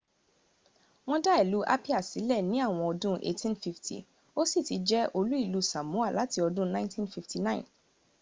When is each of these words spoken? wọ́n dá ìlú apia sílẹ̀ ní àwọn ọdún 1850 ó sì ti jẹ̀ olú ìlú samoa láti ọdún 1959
wọ́n 1.07 1.21
dá 1.25 1.33
ìlú 1.43 1.59
apia 1.73 1.99
sílẹ̀ 2.09 2.45
ní 2.49 2.57
àwọn 2.65 2.83
ọdún 2.91 3.15
1850 3.29 3.97
ó 4.39 4.41
sì 4.51 4.59
ti 4.67 4.75
jẹ̀ 4.87 5.09
olú 5.17 5.35
ìlú 5.45 5.59
samoa 5.71 6.07
láti 6.17 6.37
ọdún 6.47 6.67
1959 6.75 7.63